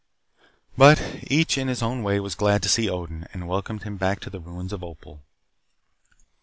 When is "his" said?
1.67-1.83